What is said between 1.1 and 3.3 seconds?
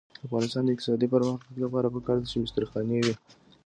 پرمختګ لپاره پکار ده چې مستري خانې وي.